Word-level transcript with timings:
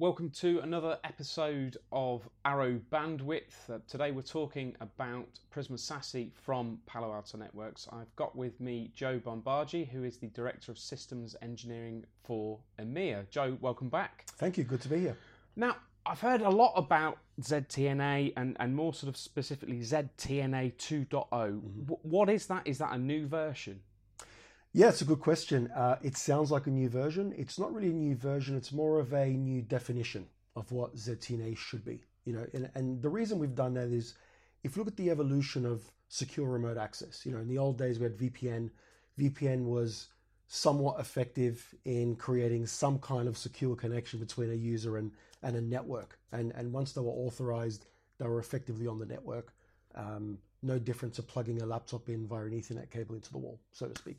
welcome 0.00 0.30
to 0.30 0.60
another 0.60 0.98
episode 1.04 1.76
of 1.92 2.26
Arrow 2.46 2.80
Bandwidth. 2.90 3.68
Uh, 3.68 3.80
today 3.86 4.12
we're 4.12 4.22
talking 4.22 4.74
about 4.80 5.28
Prisma 5.54 5.72
SASE 5.72 6.32
from 6.32 6.78
Palo 6.86 7.12
Alto 7.12 7.36
Networks. 7.36 7.86
I've 7.92 8.16
got 8.16 8.34
with 8.34 8.58
me 8.60 8.90
Joe 8.94 9.18
Bombardi, 9.18 9.84
who 9.84 10.04
is 10.04 10.16
the 10.16 10.28
Director 10.28 10.72
of 10.72 10.78
Systems 10.78 11.36
Engineering 11.42 12.06
for 12.24 12.58
EMEA. 12.78 13.28
Joe, 13.28 13.58
welcome 13.60 13.90
back. 13.90 14.24
Thank 14.38 14.56
you, 14.56 14.64
good 14.64 14.80
to 14.80 14.88
be 14.88 15.00
here. 15.00 15.18
Now, 15.54 15.76
I've 16.06 16.20
heard 16.20 16.40
a 16.40 16.48
lot 16.48 16.72
about 16.76 17.18
ZTNA 17.42 18.32
and, 18.38 18.56
and 18.58 18.74
more 18.74 18.94
sort 18.94 19.10
of 19.10 19.18
specifically 19.18 19.80
ZTNA 19.80 20.76
2.0. 20.76 21.28
Mm-hmm. 21.28 21.80
W- 21.82 21.98
what 22.00 22.30
is 22.30 22.46
that? 22.46 22.62
Is 22.64 22.78
that 22.78 22.94
a 22.94 22.98
new 22.98 23.26
version? 23.26 23.80
Yeah, 24.72 24.88
it's 24.88 25.02
a 25.02 25.04
good 25.06 25.20
question. 25.20 25.68
Uh, 25.74 25.96
it 26.02 26.16
sounds 26.16 26.52
like 26.52 26.66
a 26.66 26.70
new 26.70 26.88
version. 26.88 27.34
It's 27.36 27.58
not 27.58 27.74
really 27.74 27.90
a 27.90 27.92
new 27.92 28.14
version. 28.14 28.56
It's 28.56 28.72
more 28.72 29.00
of 29.00 29.12
a 29.12 29.26
new 29.26 29.62
definition 29.62 30.26
of 30.54 30.70
what 30.70 30.94
ZTNA 30.94 31.56
should 31.56 31.84
be. 31.84 32.02
You 32.24 32.34
know, 32.34 32.46
and, 32.54 32.70
and 32.74 33.02
the 33.02 33.08
reason 33.08 33.38
we've 33.38 33.54
done 33.54 33.74
that 33.74 33.88
is, 33.88 34.14
if 34.62 34.76
you 34.76 34.82
look 34.82 34.92
at 34.92 34.96
the 34.96 35.10
evolution 35.10 35.66
of 35.66 35.82
secure 36.08 36.48
remote 36.48 36.76
access, 36.76 37.24
you 37.26 37.32
know, 37.32 37.38
in 37.38 37.48
the 37.48 37.58
old 37.58 37.78
days 37.78 37.98
we 37.98 38.04
had 38.04 38.16
VPN. 38.16 38.70
VPN 39.18 39.64
was 39.64 40.08
somewhat 40.46 41.00
effective 41.00 41.74
in 41.84 42.14
creating 42.16 42.66
some 42.66 42.98
kind 42.98 43.28
of 43.28 43.38
secure 43.38 43.74
connection 43.74 44.20
between 44.20 44.50
a 44.50 44.54
user 44.54 44.98
and, 44.98 45.12
and 45.42 45.56
a 45.56 45.60
network. 45.60 46.18
And 46.32 46.52
and 46.52 46.72
once 46.72 46.92
they 46.92 47.00
were 47.00 47.10
authorized, 47.10 47.86
they 48.18 48.26
were 48.26 48.38
effectively 48.38 48.86
on 48.86 48.98
the 48.98 49.06
network. 49.06 49.52
Um, 49.94 50.38
no 50.62 50.78
different 50.78 51.14
to 51.14 51.22
plugging 51.22 51.62
a 51.62 51.66
laptop 51.66 52.08
in 52.08 52.26
via 52.26 52.44
an 52.44 52.52
Ethernet 52.52 52.90
cable 52.90 53.14
into 53.14 53.32
the 53.32 53.38
wall, 53.38 53.60
so 53.72 53.86
to 53.86 53.98
speak. 53.98 54.18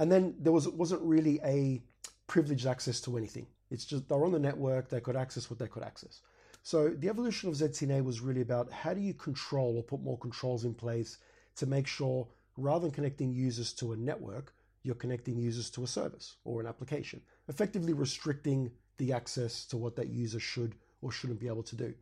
And 0.00 0.10
then 0.10 0.34
there 0.38 0.50
was 0.50 0.66
wasn't 0.66 1.02
really 1.02 1.38
a 1.44 1.82
privileged 2.26 2.66
access 2.66 3.02
to 3.02 3.18
anything. 3.18 3.46
It's 3.70 3.84
just 3.84 4.08
they're 4.08 4.24
on 4.24 4.32
the 4.32 4.38
network, 4.38 4.88
they 4.88 5.00
could 5.00 5.14
access 5.14 5.50
what 5.50 5.58
they 5.58 5.66
could 5.66 5.82
access. 5.82 6.22
So 6.62 6.88
the 6.88 7.10
evolution 7.10 7.50
of 7.50 7.54
ZTNA 7.54 8.02
was 8.02 8.20
really 8.22 8.40
about 8.40 8.72
how 8.72 8.94
do 8.94 9.00
you 9.00 9.12
control 9.12 9.76
or 9.76 9.82
put 9.82 10.02
more 10.02 10.16
controls 10.16 10.64
in 10.64 10.72
place 10.72 11.18
to 11.56 11.66
make 11.66 11.86
sure 11.86 12.26
rather 12.56 12.86
than 12.86 12.92
connecting 12.92 13.30
users 13.30 13.74
to 13.74 13.92
a 13.92 13.96
network, 13.96 14.54
you're 14.82 14.94
connecting 14.94 15.36
users 15.38 15.68
to 15.70 15.84
a 15.84 15.86
service 15.86 16.36
or 16.44 16.62
an 16.62 16.66
application, 16.66 17.20
effectively 17.48 17.92
restricting 17.92 18.70
the 18.96 19.12
access 19.12 19.66
to 19.66 19.76
what 19.76 19.96
that 19.96 20.08
user 20.08 20.40
should 20.40 20.76
or 21.02 21.12
shouldn't 21.12 21.40
be 21.40 21.46
able 21.46 21.62
to 21.62 21.76
do. 21.76 21.92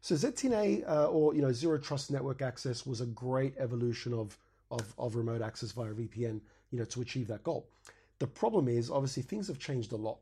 So 0.00 0.14
ZTNA 0.14 0.88
uh, 0.88 1.06
or 1.08 1.34
you 1.34 1.42
know 1.42 1.52
zero 1.52 1.76
trust 1.76 2.10
network 2.10 2.40
access 2.40 2.86
was 2.86 3.02
a 3.02 3.06
great 3.06 3.54
evolution 3.58 4.14
of, 4.14 4.38
of, 4.70 4.94
of 4.96 5.16
remote 5.16 5.42
access 5.42 5.72
via 5.72 5.92
VPN 5.92 6.40
you 6.72 6.78
know, 6.78 6.84
to 6.86 7.02
achieve 7.02 7.28
that 7.28 7.44
goal. 7.44 7.68
The 8.18 8.26
problem 8.26 8.66
is, 8.66 8.90
obviously, 8.90 9.22
things 9.22 9.46
have 9.46 9.60
changed 9.60 9.92
a 9.92 9.96
lot, 9.96 10.18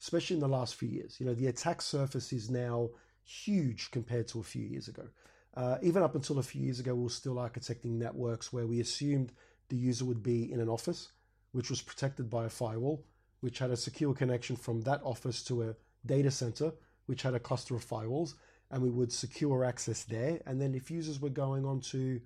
especially 0.00 0.34
in 0.34 0.40
the 0.40 0.48
last 0.48 0.76
few 0.76 0.88
years. 0.88 1.16
You 1.18 1.26
know, 1.26 1.34
the 1.34 1.48
attack 1.48 1.82
surface 1.82 2.32
is 2.32 2.50
now 2.50 2.90
huge 3.24 3.90
compared 3.90 4.28
to 4.28 4.40
a 4.40 4.44
few 4.44 4.62
years 4.62 4.86
ago. 4.86 5.08
Uh, 5.56 5.78
even 5.82 6.02
up 6.02 6.14
until 6.14 6.38
a 6.38 6.42
few 6.42 6.62
years 6.62 6.78
ago, 6.78 6.94
we 6.94 7.04
were 7.04 7.08
still 7.08 7.36
architecting 7.36 7.92
networks 7.92 8.52
where 8.52 8.66
we 8.66 8.78
assumed 8.78 9.32
the 9.68 9.76
user 9.76 10.04
would 10.04 10.22
be 10.22 10.52
in 10.52 10.60
an 10.60 10.68
office, 10.68 11.12
which 11.52 11.70
was 11.70 11.80
protected 11.80 12.28
by 12.28 12.44
a 12.44 12.50
firewall, 12.50 13.04
which 13.40 13.58
had 13.58 13.70
a 13.70 13.76
secure 13.76 14.12
connection 14.12 14.54
from 14.54 14.82
that 14.82 15.00
office 15.02 15.42
to 15.44 15.62
a 15.62 15.74
data 16.04 16.30
center, 16.30 16.72
which 17.06 17.22
had 17.22 17.34
a 17.34 17.40
cluster 17.40 17.74
of 17.74 17.84
firewalls, 17.84 18.34
and 18.70 18.82
we 18.82 18.90
would 18.90 19.12
secure 19.12 19.64
access 19.64 20.04
there. 20.04 20.40
And 20.46 20.60
then 20.60 20.74
if 20.74 20.90
users 20.90 21.20
were 21.20 21.30
going 21.30 21.64
onto 21.64 22.20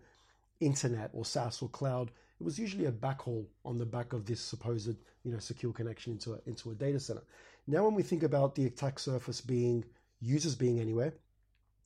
internet 0.58 1.10
or 1.12 1.24
SaaS 1.24 1.62
or 1.62 1.68
cloud, 1.68 2.10
it 2.40 2.44
was 2.44 2.58
usually 2.58 2.86
a 2.86 2.92
backhaul 2.92 3.44
on 3.64 3.76
the 3.76 3.84
back 3.86 4.12
of 4.12 4.24
this 4.24 4.40
supposed 4.40 4.96
you 5.24 5.32
know 5.32 5.38
secure 5.38 5.72
connection 5.72 6.12
into 6.12 6.32
a, 6.34 6.38
into 6.46 6.70
a 6.70 6.74
data 6.74 6.98
center. 6.98 7.22
Now, 7.66 7.84
when 7.84 7.94
we 7.94 8.02
think 8.02 8.22
about 8.22 8.54
the 8.54 8.66
attack 8.66 8.98
surface 8.98 9.40
being 9.40 9.84
users 10.20 10.54
being 10.54 10.80
anywhere, 10.80 11.12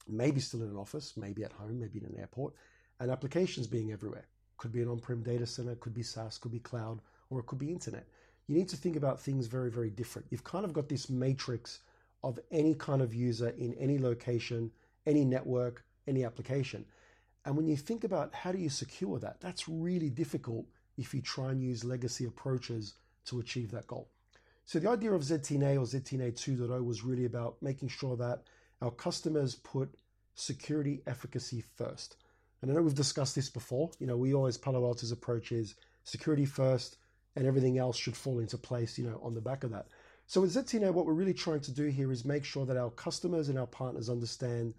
maybe 0.09 0.41
still 0.41 0.63
in 0.63 0.69
an 0.69 0.77
office, 0.77 1.15
maybe 1.17 1.45
at 1.45 1.53
home, 1.53 1.81
maybe 1.81 1.99
in 1.99 2.07
an 2.07 2.19
airport, 2.19 2.55
and 3.01 3.11
applications 3.11 3.67
being 3.67 3.93
everywhere. 3.93 4.27
Could 4.57 4.73
be 4.73 4.83
an 4.83 4.89
on-prem 4.89 5.23
data 5.23 5.47
center, 5.47 5.75
could 5.75 5.95
be 5.95 6.03
SaaS, 6.03 6.39
could 6.39 6.53
be 6.53 6.61
cloud, 6.61 7.01
or 7.29 7.41
it 7.41 7.47
could 7.47 7.59
be 7.59 7.73
internet. 7.73 8.07
You 8.47 8.57
need 8.57 8.69
to 8.69 8.77
think 8.77 8.97
about 8.97 9.21
things 9.21 9.47
very, 9.47 9.71
very 9.71 9.91
different. 9.91 10.29
You've 10.31 10.45
kind 10.45 10.65
of 10.65 10.73
got 10.73 10.89
this 10.89 11.11
matrix 11.11 11.81
of 12.23 12.39
any 12.51 12.75
kind 12.75 13.03
of 13.03 13.13
user 13.13 13.49
in 13.49 13.75
any 13.75 13.99
location, 13.99 14.71
any 15.07 15.25
network, 15.25 15.85
any 16.07 16.25
application. 16.25 16.85
And 17.45 17.57
when 17.57 17.67
you 17.67 17.77
think 17.77 18.05
about 18.05 18.35
how 18.35 18.53
do 18.53 18.59
you 18.59 18.71
secure 18.71 19.19
that, 19.19 19.41
that's 19.41 19.69
really 19.69 20.11
difficult 20.11 20.67
if 20.97 21.13
you 21.13 21.21
try 21.21 21.51
and 21.51 21.63
use 21.63 21.85
legacy 21.85 22.25
approaches 22.25 22.95
to 23.27 23.41
achieve 23.41 23.71
that 23.73 23.87
goal. 23.87 24.09
So 24.65 24.79
the 24.79 24.91
idea 24.91 25.13
of 25.13 25.23
ZTNA 25.23 25.77
or 25.77 25.85
ZTNA 25.85 26.33
2.0 26.33 26.85
was 26.85 27.05
really 27.05 27.27
about 27.27 27.57
making 27.61 27.89
sure 27.89 28.17
that 28.17 28.43
our 28.81 28.91
customers 28.91 29.57
put 29.57 29.95
security 30.35 31.03
efficacy 31.07 31.63
first. 31.77 32.17
And 32.63 32.71
I 32.71 32.75
know 32.75 32.83
we've 32.83 32.95
discussed 32.95 33.35
this 33.35 33.51
before. 33.51 33.91
You 33.99 34.07
know, 34.07 34.17
we 34.17 34.33
always 34.35 34.57
Palo 34.57 34.85
Alto's 34.87 35.13
approach 35.13 35.53
is 35.53 35.75
security 36.05 36.47
first, 36.47 36.97
and 37.37 37.47
everything 37.47 37.79
else 37.79 37.97
should 37.97 38.17
fall 38.17 38.39
into 38.39 38.57
place. 38.57 38.97
You 38.97 39.05
know, 39.05 39.21
on 39.23 39.35
the 39.35 39.41
back 39.43 39.65
of 39.65 39.71
that. 39.73 39.89
So 40.27 40.41
with 40.41 40.55
ZTNA, 40.55 40.93
what 40.93 41.05
we're 41.05 41.13
really 41.13 41.35
trying 41.35 41.61
to 41.61 41.73
do 41.73 41.87
here 41.87 42.11
is 42.11 42.25
make 42.25 42.45
sure 42.45 42.65
that 42.65 42.79
our 42.79 42.91
customers 42.91 43.51
and 43.51 43.59
our 43.59 43.67
partners 43.67 44.09
understand 44.09 44.75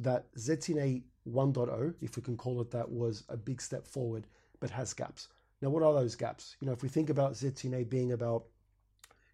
that 0.00 0.32
ZTNA 0.36 1.02
1.0, 1.28 1.94
if 2.00 2.16
we 2.16 2.22
can 2.22 2.36
call 2.36 2.60
it 2.60 2.70
that, 2.70 2.90
was 2.90 3.24
a 3.28 3.36
big 3.36 3.60
step 3.60 3.86
forward, 3.86 4.26
but 4.60 4.70
has 4.70 4.92
gaps. 4.92 5.28
Now, 5.62 5.70
what 5.70 5.82
are 5.82 5.94
those 5.94 6.14
gaps? 6.14 6.56
You 6.60 6.66
know, 6.66 6.72
if 6.72 6.82
we 6.82 6.88
think 6.88 7.10
about 7.10 7.34
ZTNA 7.34 7.88
being 7.88 8.12
about, 8.12 8.44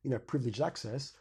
you 0.03 0.11
know, 0.11 0.19
privileged 0.19 0.61
access, 0.61 1.13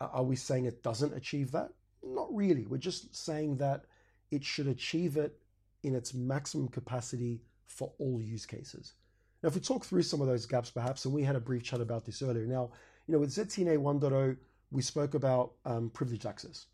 are 0.00 0.24
we 0.24 0.36
saying 0.36 0.64
it 0.64 0.82
doesn't 0.82 1.14
achieve 1.14 1.52
that? 1.52 1.70
Not 2.02 2.34
really. 2.34 2.66
We're 2.66 2.78
just 2.78 3.14
saying 3.14 3.58
that 3.58 3.84
it 4.30 4.44
should 4.44 4.66
achieve 4.66 5.16
it 5.16 5.38
in 5.82 5.94
its 5.94 6.14
maximum 6.14 6.68
capacity 6.68 7.40
for 7.66 7.92
all 7.98 8.20
use 8.20 8.46
cases. 8.46 8.94
Now, 9.42 9.48
if 9.48 9.54
we 9.54 9.60
talk 9.60 9.84
through 9.84 10.02
some 10.02 10.20
of 10.20 10.26
those 10.26 10.46
gaps, 10.46 10.70
perhaps, 10.70 11.04
and 11.04 11.14
we 11.14 11.22
had 11.22 11.36
a 11.36 11.40
brief 11.40 11.62
chat 11.62 11.80
about 11.80 12.04
this 12.04 12.22
earlier. 12.22 12.46
Now, 12.46 12.70
you 13.06 13.12
know, 13.12 13.20
with 13.20 13.30
ZTNA 13.30 13.78
1.0, 13.78 14.36
we 14.70 14.82
spoke 14.82 15.14
about 15.14 15.52
um, 15.64 15.90
privileged 15.90 16.26
access. 16.26 16.66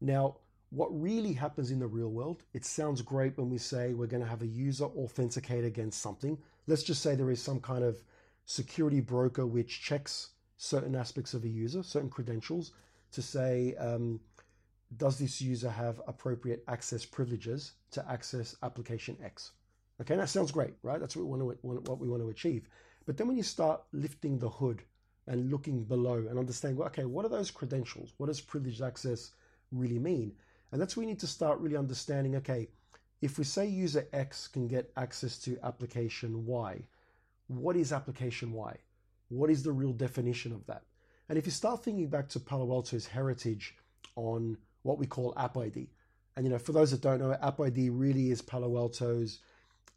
Now, 0.00 0.36
what 0.72 0.88
really 0.88 1.34
happens 1.34 1.70
in 1.70 1.78
the 1.78 1.86
real 1.86 2.08
world, 2.08 2.42
it 2.54 2.64
sounds 2.64 3.02
great 3.02 3.36
when 3.36 3.50
we 3.50 3.58
say 3.58 3.92
we're 3.92 4.06
going 4.06 4.22
to 4.22 4.28
have 4.28 4.40
a 4.40 4.46
user 4.46 4.86
authenticate 4.86 5.66
against 5.66 6.00
something. 6.00 6.38
Let's 6.66 6.82
just 6.82 7.02
say 7.02 7.14
there 7.14 7.30
is 7.30 7.42
some 7.42 7.60
kind 7.60 7.84
of 7.84 8.02
security 8.46 9.00
broker 9.00 9.44
which 9.44 9.82
checks 9.82 10.30
certain 10.56 10.94
aspects 10.94 11.34
of 11.34 11.44
a 11.44 11.48
user, 11.48 11.82
certain 11.82 12.08
credentials, 12.08 12.72
to 13.10 13.20
say, 13.20 13.74
um, 13.74 14.18
does 14.96 15.18
this 15.18 15.42
user 15.42 15.68
have 15.68 16.00
appropriate 16.06 16.64
access 16.68 17.04
privileges 17.04 17.72
to 17.90 18.10
access 18.10 18.56
application 18.62 19.18
X? 19.22 19.52
Okay, 20.00 20.16
that 20.16 20.30
sounds 20.30 20.52
great, 20.52 20.72
right? 20.82 20.98
That's 20.98 21.16
what 21.16 21.26
we 21.26 21.38
want 21.38 21.60
to 21.60 21.68
what 21.90 21.98
we 21.98 22.08
want 22.08 22.22
to 22.22 22.30
achieve. 22.30 22.66
But 23.04 23.18
then 23.18 23.28
when 23.28 23.36
you 23.36 23.42
start 23.42 23.82
lifting 23.92 24.38
the 24.38 24.48
hood 24.48 24.82
and 25.26 25.50
looking 25.50 25.84
below 25.84 26.24
and 26.28 26.38
understanding, 26.38 26.82
okay, 26.84 27.04
what 27.04 27.26
are 27.26 27.28
those 27.28 27.50
credentials? 27.50 28.14
What 28.16 28.28
does 28.28 28.40
privileged 28.40 28.80
access 28.80 29.32
really 29.70 29.98
mean? 29.98 30.32
And 30.72 30.80
that's 30.80 30.96
where 30.96 31.02
we 31.02 31.10
need 31.10 31.20
to 31.20 31.26
start 31.26 31.60
really 31.60 31.76
understanding 31.76 32.34
okay, 32.36 32.68
if 33.20 33.38
we 33.38 33.44
say 33.44 33.66
user 33.66 34.08
X 34.12 34.48
can 34.48 34.66
get 34.66 34.90
access 34.96 35.38
to 35.38 35.58
application 35.62 36.44
Y, 36.46 36.82
what 37.46 37.76
is 37.76 37.92
application 37.92 38.52
Y? 38.52 38.76
What 39.28 39.50
is 39.50 39.62
the 39.62 39.72
real 39.72 39.92
definition 39.92 40.52
of 40.52 40.66
that? 40.66 40.82
And 41.28 41.38
if 41.38 41.46
you 41.46 41.52
start 41.52 41.84
thinking 41.84 42.08
back 42.08 42.28
to 42.30 42.40
Palo 42.40 42.70
Alto's 42.72 43.06
heritage 43.06 43.76
on 44.16 44.58
what 44.82 44.98
we 44.98 45.06
call 45.06 45.32
App 45.36 45.56
ID, 45.56 45.88
and 46.36 46.44
you 46.44 46.50
know, 46.50 46.58
for 46.58 46.72
those 46.72 46.90
that 46.90 47.02
don't 47.02 47.20
know, 47.20 47.36
App 47.40 47.60
ID 47.60 47.90
really 47.90 48.30
is 48.30 48.42
Palo 48.42 48.76
Alto's 48.76 49.38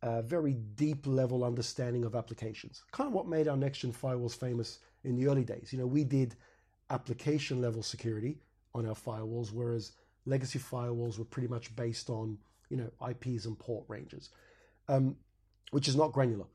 uh, 0.01 0.21
very 0.21 0.53
deep 0.75 1.07
level 1.07 1.43
understanding 1.43 2.05
of 2.05 2.15
applications. 2.15 2.83
Kind 2.91 3.07
of 3.07 3.13
what 3.13 3.27
made 3.27 3.47
our 3.47 3.57
next 3.57 3.79
gen 3.79 3.91
firewalls 3.91 4.37
famous 4.37 4.79
in 5.03 5.15
the 5.15 5.27
early 5.27 5.43
days. 5.43 5.69
You 5.71 5.79
know, 5.79 5.87
we 5.87 6.03
did 6.03 6.35
application 6.89 7.61
level 7.61 7.81
security 7.81 8.37
on 8.75 8.85
our 8.85 8.93
firewalls, 8.93 9.51
whereas 9.51 9.93
legacy 10.25 10.59
firewalls 10.59 11.17
were 11.17 11.25
pretty 11.25 11.47
much 11.47 11.75
based 11.75 12.09
on 12.09 12.37
you 12.69 12.77
know 12.77 12.91
IPs 13.07 13.45
and 13.45 13.57
port 13.57 13.85
ranges, 13.87 14.29
um, 14.87 15.15
which 15.71 15.87
is 15.87 15.95
not 15.95 16.11
granular. 16.11 16.45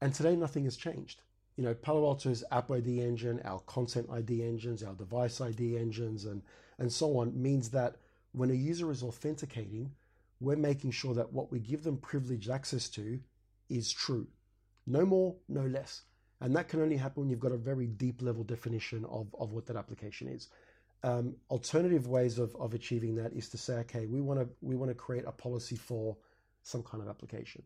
And 0.00 0.14
today 0.14 0.36
nothing 0.36 0.64
has 0.64 0.76
changed. 0.76 1.22
You 1.56 1.64
know, 1.64 1.74
Palo 1.74 2.06
Alto's 2.06 2.42
App 2.50 2.70
ID 2.70 3.00
engine, 3.02 3.40
our 3.44 3.60
Content 3.60 4.08
ID 4.10 4.42
engines, 4.42 4.82
our 4.82 4.94
Device 4.94 5.40
ID 5.40 5.76
engines, 5.76 6.24
and 6.24 6.42
and 6.78 6.92
so 6.92 7.18
on 7.18 7.40
means 7.40 7.70
that 7.70 7.96
when 8.32 8.50
a 8.50 8.54
user 8.54 8.90
is 8.90 9.02
authenticating, 9.02 9.92
we're 10.40 10.56
making 10.56 10.90
sure 10.90 11.14
that 11.14 11.32
what 11.32 11.52
we 11.52 11.60
give 11.60 11.84
them 11.84 11.98
privileged 11.98 12.50
access 12.50 12.88
to 12.90 13.20
is 13.68 13.92
true. 13.92 14.26
No 14.86 15.06
more, 15.06 15.36
no 15.48 15.62
less. 15.66 16.02
And 16.40 16.56
that 16.56 16.68
can 16.68 16.80
only 16.80 16.96
happen 16.96 17.22
when 17.22 17.30
you've 17.30 17.38
got 17.38 17.52
a 17.52 17.56
very 17.56 17.86
deep 17.86 18.20
level 18.20 18.42
definition 18.42 19.04
of, 19.04 19.28
of 19.38 19.52
what 19.52 19.66
that 19.66 19.76
application 19.76 20.26
is 20.26 20.48
um, 21.04 21.34
alternative 21.50 22.06
ways 22.06 22.38
of, 22.38 22.54
of 22.56 22.74
achieving 22.74 23.16
that 23.16 23.32
is 23.32 23.48
to 23.50 23.58
say, 23.58 23.74
okay, 23.74 24.06
we 24.06 24.20
want 24.20 24.40
to 24.40 24.48
we 24.60 24.76
want 24.76 24.90
to 24.90 24.94
create 24.94 25.24
a 25.26 25.32
policy 25.32 25.76
for 25.76 26.16
some 26.62 26.82
kind 26.82 27.02
of 27.02 27.08
application. 27.08 27.62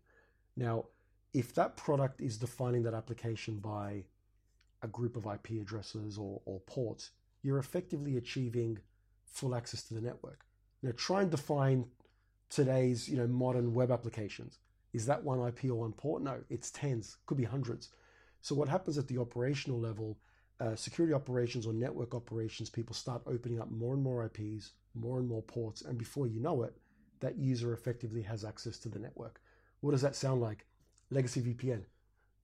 Now, 0.57 0.87
if 1.35 1.55
that 1.55 1.77
product 1.77 2.21
is 2.21 2.39
defining 2.39 2.83
that 2.85 2.95
application 2.95 3.59
by 3.59 4.05
a 4.83 4.89
group 4.89 5.17
of 5.17 5.27
IP 5.27 5.61
addresses 5.61 6.17
or, 6.17 6.41
or 6.47 6.61
ports, 6.61 7.11
you're 7.43 7.59
effectively 7.59 8.17
achieving 8.17 8.79
full 9.25 9.55
access 9.55 9.83
to 9.85 9.95
the 9.95 10.01
network. 10.01 10.41
Know, 10.83 10.93
try 10.93 11.23
and 11.23 11.31
define 11.31 11.87
today's 12.49 13.09
you 13.09 13.17
know 13.17 13.27
modern 13.27 13.75
web 13.75 13.91
applications. 13.91 14.59
Is 14.93 15.07
that 15.07 15.23
one 15.23 15.47
IP 15.47 15.65
or 15.65 15.75
one 15.75 15.93
port? 15.93 16.23
No, 16.23 16.39
it's 16.49 16.71
tens, 16.71 17.19
could 17.27 17.37
be 17.37 17.45
hundreds. 17.45 17.91
So 18.41 18.55
what 18.55 18.69
happens 18.69 18.97
at 18.97 19.09
the 19.09 19.19
operational 19.19 19.81
level, 19.81 20.17
uh, 20.61 20.75
security 20.75 21.15
operations 21.15 21.67
or 21.67 21.73
network 21.73 22.15
operations, 22.15 22.71
people 22.71 22.95
start 22.95 23.23
opening 23.27 23.61
up 23.61 23.71
more 23.71 23.95
and 23.95 24.03
more 24.03 24.25
IPs, 24.25 24.73
more 24.95 25.19
and 25.19 25.29
more 25.29 25.43
ports, 25.43 25.83
and 25.83 25.99
before 25.99 26.27
you 26.27 26.41
know 26.41 26.63
it, 26.63 26.75
that 27.21 27.37
user 27.37 27.73
effectively 27.73 28.23
has 28.23 28.45
access 28.45 28.79
to 28.79 28.89
the 28.89 28.99
network. 28.99 29.41
What 29.81 29.93
does 29.93 30.03
that 30.03 30.17
sound 30.17 30.41
like? 30.41 30.67
Legacy 31.11 31.41
VPN, 31.41 31.83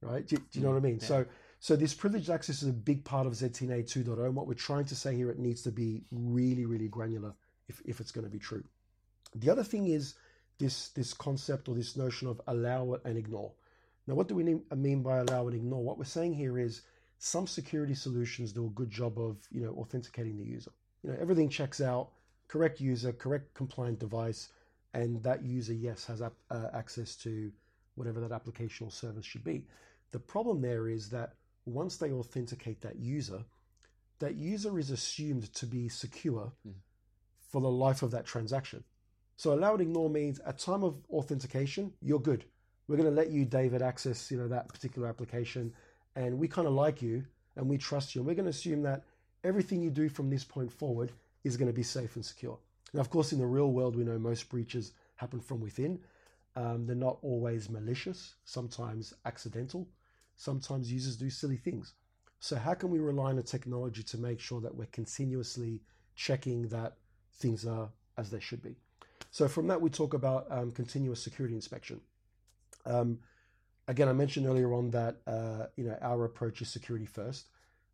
right? 0.00 0.26
Do, 0.26 0.36
do 0.36 0.42
you 0.52 0.62
know 0.62 0.70
what 0.70 0.76
I 0.76 0.80
mean? 0.80 0.98
Yeah. 1.00 1.06
So 1.06 1.26
so 1.62 1.76
this 1.76 1.94
privileged 1.94 2.28
access 2.28 2.60
is 2.60 2.68
a 2.68 2.72
big 2.72 3.04
part 3.04 3.24
of 3.24 3.34
ZTNA 3.34 3.84
2.0. 3.84 4.26
And 4.26 4.34
what 4.34 4.48
we're 4.48 4.54
trying 4.54 4.86
to 4.86 4.96
say 4.96 5.14
here, 5.14 5.30
it 5.30 5.38
needs 5.38 5.62
to 5.62 5.70
be 5.70 6.02
really, 6.10 6.66
really 6.66 6.88
granular 6.88 7.34
if, 7.68 7.80
if 7.84 8.00
it's 8.00 8.10
going 8.10 8.24
to 8.24 8.30
be 8.30 8.40
true. 8.40 8.64
The 9.36 9.48
other 9.48 9.62
thing 9.62 9.86
is 9.86 10.14
this, 10.58 10.88
this 10.88 11.14
concept 11.14 11.68
or 11.68 11.76
this 11.76 11.96
notion 11.96 12.26
of 12.26 12.40
allow 12.48 12.94
it 12.94 13.02
and 13.04 13.16
ignore. 13.16 13.52
Now, 14.08 14.14
what 14.14 14.26
do 14.26 14.34
we 14.34 14.42
mean 14.74 15.02
by 15.04 15.18
allow 15.18 15.46
and 15.46 15.54
ignore? 15.54 15.84
What 15.84 15.98
we're 15.98 16.04
saying 16.04 16.34
here 16.34 16.58
is 16.58 16.82
some 17.24 17.46
security 17.46 17.94
solutions 17.94 18.52
do 18.52 18.66
a 18.66 18.70
good 18.70 18.90
job 18.90 19.16
of, 19.16 19.36
you 19.52 19.60
know, 19.60 19.72
authenticating 19.78 20.36
the 20.36 20.44
user. 20.44 20.72
You 21.04 21.10
know, 21.10 21.18
everything 21.20 21.48
checks 21.48 21.80
out, 21.80 22.08
correct 22.48 22.80
user, 22.80 23.12
correct 23.12 23.54
compliant 23.54 24.00
device, 24.00 24.48
and 24.92 25.22
that 25.22 25.44
user, 25.44 25.72
yes, 25.72 26.04
has 26.06 26.20
uh, 26.20 26.30
access 26.74 27.14
to 27.18 27.52
whatever 27.94 28.18
that 28.18 28.32
application 28.32 28.88
or 28.88 28.90
service 28.90 29.24
should 29.24 29.44
be. 29.44 29.64
The 30.10 30.18
problem 30.18 30.60
there 30.60 30.88
is 30.88 31.10
that 31.10 31.34
once 31.64 31.96
they 31.96 32.10
authenticate 32.10 32.80
that 32.80 32.96
user, 32.96 33.44
that 34.18 34.34
user 34.34 34.76
is 34.80 34.90
assumed 34.90 35.54
to 35.54 35.64
be 35.64 35.88
secure 35.88 36.50
mm. 36.66 36.74
for 37.52 37.60
the 37.60 37.70
life 37.70 38.02
of 38.02 38.10
that 38.10 38.26
transaction. 38.26 38.82
So 39.36 39.54
allow 39.54 39.74
and 39.74 39.82
ignore 39.82 40.10
means 40.10 40.40
at 40.40 40.58
time 40.58 40.82
of 40.82 40.96
authentication, 41.08 41.92
you're 42.00 42.18
good. 42.18 42.46
We're 42.88 42.96
going 42.96 43.08
to 43.08 43.14
let 43.14 43.30
you, 43.30 43.44
David, 43.44 43.80
access 43.80 44.28
you 44.28 44.38
know 44.38 44.48
that 44.48 44.68
particular 44.68 45.06
application, 45.06 45.72
and 46.16 46.38
we 46.38 46.48
kind 46.48 46.66
of 46.66 46.74
like 46.74 47.02
you 47.02 47.24
and 47.56 47.68
we 47.68 47.78
trust 47.78 48.14
you. 48.14 48.20
And 48.20 48.26
we're 48.26 48.34
going 48.34 48.44
to 48.44 48.50
assume 48.50 48.82
that 48.82 49.04
everything 49.44 49.82
you 49.82 49.90
do 49.90 50.08
from 50.08 50.30
this 50.30 50.44
point 50.44 50.72
forward 50.72 51.12
is 51.44 51.56
going 51.56 51.68
to 51.68 51.74
be 51.74 51.82
safe 51.82 52.16
and 52.16 52.24
secure. 52.24 52.58
Now, 52.92 53.00
of 53.00 53.10
course, 53.10 53.32
in 53.32 53.38
the 53.38 53.46
real 53.46 53.72
world, 53.72 53.96
we 53.96 54.04
know 54.04 54.18
most 54.18 54.48
breaches 54.48 54.92
happen 55.16 55.40
from 55.40 55.60
within. 55.60 56.00
Um, 56.54 56.86
they're 56.86 56.94
not 56.94 57.18
always 57.22 57.70
malicious, 57.70 58.34
sometimes 58.44 59.14
accidental. 59.24 59.88
Sometimes 60.36 60.92
users 60.92 61.16
do 61.16 61.30
silly 61.30 61.56
things. 61.56 61.94
So, 62.40 62.56
how 62.56 62.74
can 62.74 62.90
we 62.90 62.98
rely 62.98 63.30
on 63.30 63.38
a 63.38 63.42
technology 63.42 64.02
to 64.02 64.18
make 64.18 64.40
sure 64.40 64.60
that 64.60 64.74
we're 64.74 64.86
continuously 64.86 65.80
checking 66.16 66.68
that 66.68 66.96
things 67.34 67.64
are 67.64 67.88
as 68.18 68.30
they 68.30 68.40
should 68.40 68.62
be? 68.62 68.76
So, 69.30 69.48
from 69.48 69.68
that, 69.68 69.80
we 69.80 69.88
talk 69.88 70.12
about 70.12 70.46
um, 70.50 70.72
continuous 70.72 71.22
security 71.22 71.54
inspection. 71.54 72.00
Um, 72.84 73.20
again, 73.88 74.08
I 74.08 74.12
mentioned 74.12 74.46
earlier 74.46 74.72
on 74.72 74.90
that 74.90 75.16
uh, 75.26 75.66
you 75.76 75.84
know 75.84 75.96
our 76.00 76.24
approach 76.24 76.62
is 76.62 76.68
security 76.70 77.06
first. 77.06 77.48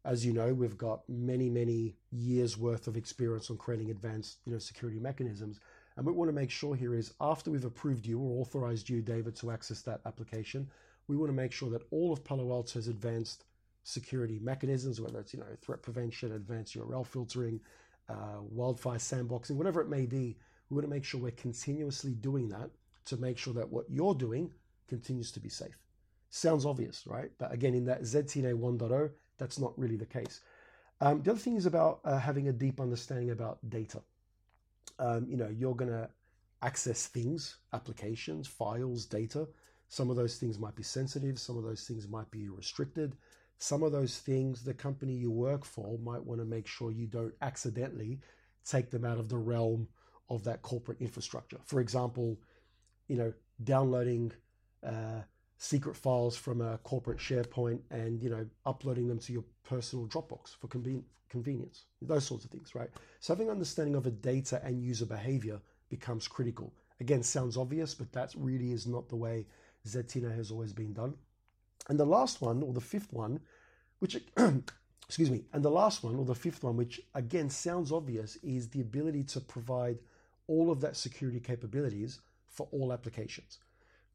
As 0.05 0.25
you 0.25 0.32
know, 0.32 0.55
we've 0.55 0.79
got 0.79 1.02
many, 1.08 1.50
many 1.50 1.96
years 2.11 2.56
worth 2.56 2.87
of 2.87 2.96
experience 2.96 3.50
on 3.50 3.56
creating 3.56 3.90
advanced 3.90 4.38
you 4.44 4.52
know 4.52 4.58
security 4.58 4.99
mechanisms. 4.99 5.61
And 5.96 6.06
what 6.06 6.14
we 6.14 6.19
want 6.19 6.29
to 6.29 6.40
make 6.40 6.50
sure 6.50 6.76
here 6.76 6.94
is 6.94 7.12
after 7.20 7.50
we've 7.50 7.64
approved 7.64 8.06
you 8.06 8.20
or 8.20 8.40
authorized 8.40 8.88
you, 8.88 9.02
David, 9.02 9.35
to 9.37 9.50
access 9.50 9.82
that 9.82 10.00
application, 10.06 10.70
we 11.08 11.17
want 11.17 11.31
to 11.31 11.35
make 11.35 11.50
sure 11.50 11.70
that 11.70 11.82
all 11.90 12.12
of 12.12 12.23
Palo 12.23 12.52
Alto's 12.52 12.87
advanced 12.87 13.44
security 13.82 14.38
mechanisms, 14.38 15.00
whether 15.00 15.19
it's 15.19 15.35
you 15.35 15.40
know 15.40 15.46
threat 15.61 15.82
prevention, 15.82 16.32
advanced 16.32 16.76
URL 16.76 17.06
filtering, 17.06 17.61
uh, 18.08 18.40
wildfire 18.40 18.99
sandboxing, 18.99 19.52
whatever 19.56 19.81
it 19.81 19.88
may 19.88 20.06
be, 20.06 20.37
we 20.70 20.75
want 20.75 20.85
to 20.85 20.90
make 20.90 21.05
sure 21.05 21.20
we're 21.20 21.31
continuously 21.32 22.12
doing 22.12 22.49
that 22.49 22.70
to 23.06 23.17
make 23.17 23.38
sure 23.38 23.55
that 23.55 23.70
what 23.70 23.87
you're 23.88 24.14
doing 24.14 24.50
continues 24.88 25.31
to 25.32 25.40
be 25.40 25.49
safe. 25.49 25.79
Sounds 26.31 26.67
obvious, 26.67 27.05
right? 27.06 27.31
But 27.38 27.52
again, 27.52 27.75
in 27.75 27.85
that 27.87 28.02
ZTNA 28.02 28.55
1.0, 28.55 29.11
that's 29.38 29.58
not 29.58 29.79
really 29.79 29.96
the 29.96 30.06
case. 30.06 30.40
Um, 31.00 31.23
the 31.23 31.31
other 31.31 31.40
thing 31.40 31.56
is 31.56 31.67
about 31.67 32.00
uh, 32.05 32.19
having 32.19 32.49
a 32.49 32.52
deep 32.52 32.81
understanding 32.81 33.31
about 33.31 33.58
data. 33.69 34.02
Um, 34.99 35.26
you 35.29 35.37
know, 35.37 35.49
you're 35.49 35.76
going 35.76 35.90
to 35.90 36.11
access 36.61 37.06
things, 37.06 37.58
applications, 37.73 38.49
files, 38.49 39.06
data 39.06 39.46
some 39.88 40.11
of 40.11 40.17
those 40.17 40.37
things 40.37 40.58
might 40.58 40.76
be 40.76 40.82
sensitive, 40.82 41.38
some 41.38 41.56
of 41.56 41.64
those 41.64 41.87
things 41.87 42.06
might 42.06 42.31
be 42.31 42.49
restricted. 42.49 43.17
Some 43.61 43.82
of 43.82 43.90
those 43.90 44.19
things 44.19 44.62
the 44.62 44.75
company 44.75 45.14
you 45.14 45.32
work 45.32 45.64
for 45.64 45.99
might 45.99 46.23
want 46.23 46.40
to 46.40 46.44
make 46.44 46.67
sure 46.67 46.93
you 46.93 47.06
don't 47.06 47.35
accidentally 47.43 48.20
take 48.64 48.90
them 48.90 49.05
out 49.05 49.19
of 49.19 49.29
the 49.29 49.38
realm 49.38 49.88
of 50.31 50.44
that 50.44 50.62
corporate 50.62 51.00
infrastructure. 51.00 51.58
For 51.64 51.81
example, 51.81 52.38
you 53.08 53.17
know, 53.17 53.32
downloading 53.64 54.32
uh, 54.87 55.23
secret 55.59 55.97
files 55.97 56.37
from 56.37 56.61
a 56.61 56.79
corporate 56.79 57.19
SharePoint 57.19 57.81
and 57.91 58.23
you 58.23 58.31
know 58.31 58.47
uploading 58.65 59.09
them 59.09 59.19
to 59.21 59.33
your 59.33 59.45
personal 59.65 60.07
Dropbox 60.07 60.57
for 60.57 60.69
conven- 60.69 61.05
convenience. 61.29 61.85
Those 62.01 62.25
sorts 62.25 62.45
of 62.45 62.51
things, 62.51 62.75
right? 62.75 62.91
So 63.21 63.35
having 63.35 63.51
understanding 63.51 63.95
of 63.95 64.07
a 64.07 64.11
data 64.11 64.61
and 64.65 64.83
user 64.83 65.07
behavior 65.07 65.61
becomes 65.89 66.29
critical. 66.29 66.73
Again, 67.01 67.23
sounds 67.23 67.57
obvious, 67.57 67.95
but 67.95 68.13
that 68.13 68.35
really 68.37 68.73
is 68.73 68.87
not 68.87 69.09
the 69.09 69.17
way 69.17 69.47
ZTNA 69.87 70.35
has 70.35 70.51
always 70.51 70.73
been 70.73 70.93
done. 70.93 71.15
And 71.89 71.99
the 71.99 72.05
last 72.05 72.41
one, 72.41 72.63
or 72.63 72.73
the 72.73 72.81
fifth 72.81 73.13
one, 73.13 73.41
which, 74.01 74.17
excuse 75.07 75.31
me, 75.31 75.45
and 75.53 75.65
the 75.65 75.71
last 75.71 76.03
one, 76.03 76.17
or 76.17 76.25
the 76.25 76.35
fifth 76.35 76.65
one, 76.65 76.77
which 76.77 77.01
again 77.15 77.51
sounds 77.51 77.93
obvious, 77.93 78.37
is 78.43 78.69
the 78.69 78.81
ability 78.81 79.25
to 79.25 79.41
provide 79.41 79.99
all 80.47 80.71
of 80.71 80.81
that 80.81 80.97
security 80.97 81.41
capabilities 81.41 82.21
for 82.47 82.69
all 82.73 82.93
applications. 82.93 83.59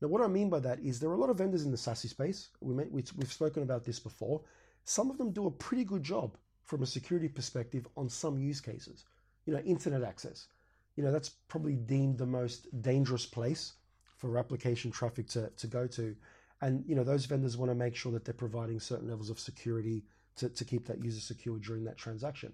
Now, 0.01 0.07
what 0.09 0.21
I 0.21 0.27
mean 0.27 0.49
by 0.49 0.59
that 0.59 0.79
is 0.79 0.99
there 0.99 1.09
are 1.09 1.15
a 1.15 1.19
lot 1.19 1.29
of 1.29 1.37
vendors 1.37 1.63
in 1.63 1.71
the 1.71 1.77
SASE 1.77 2.09
space. 2.09 2.49
We 2.59 2.73
may, 2.73 2.85
we, 2.85 3.03
we've 3.15 3.31
spoken 3.31 3.63
about 3.63 3.85
this 3.85 3.99
before. 3.99 4.41
Some 4.83 5.09
of 5.09 5.17
them 5.17 5.31
do 5.31 5.47
a 5.47 5.51
pretty 5.51 5.85
good 5.85 6.03
job 6.03 6.35
from 6.63 6.83
a 6.83 6.85
security 6.85 7.27
perspective 7.27 7.87
on 7.95 8.09
some 8.09 8.37
use 8.37 8.59
cases. 8.59 9.05
You 9.45 9.53
know, 9.53 9.59
internet 9.59 10.03
access. 10.03 10.47
You 10.95 11.03
know, 11.03 11.11
that's 11.11 11.29
probably 11.29 11.75
deemed 11.75 12.17
the 12.17 12.25
most 12.25 12.81
dangerous 12.81 13.25
place 13.25 13.73
for 14.17 14.37
application 14.37 14.91
traffic 14.91 15.27
to, 15.27 15.49
to 15.49 15.67
go 15.67 15.87
to. 15.87 16.15
And 16.61 16.83
you 16.87 16.95
know 16.95 17.03
those 17.03 17.25
vendors 17.25 17.57
want 17.57 17.71
to 17.71 17.75
make 17.75 17.95
sure 17.95 18.11
that 18.13 18.23
they're 18.23 18.33
providing 18.33 18.79
certain 18.79 19.09
levels 19.09 19.29
of 19.29 19.37
security 19.37 20.05
to, 20.37 20.47
to 20.49 20.63
keep 20.63 20.85
that 20.87 21.03
user 21.03 21.19
secure 21.19 21.59
during 21.59 21.83
that 21.83 21.97
transaction. 21.97 22.53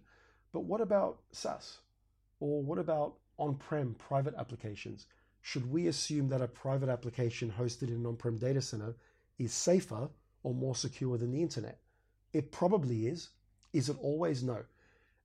But 0.52 0.62
what 0.62 0.82
about 0.82 1.20
SaaS? 1.32 1.78
Or 2.40 2.64
what 2.64 2.80
about 2.80 3.16
on-prem 3.38 3.96
private 4.00 4.34
applications? 4.36 5.06
Should 5.42 5.72
we 5.72 5.88
assume 5.88 6.30
that 6.30 6.42
a 6.42 6.48
private 6.48 6.90
application 6.90 7.54
hosted 7.58 7.90
in 7.90 7.96
an 7.96 8.06
on-prem 8.06 8.38
data 8.38 8.62
center 8.62 8.96
is 9.38 9.54
safer 9.54 10.10
or 10.44 10.54
more 10.54 10.76
secure 10.76 11.18
than 11.18 11.32
the 11.32 11.42
internet? 11.42 11.80
It 12.34 12.52
probably 12.52 13.08
is. 13.08 13.30
Is 13.74 13.90
it 13.90 13.98
always? 14.02 14.44
No. 14.44 14.64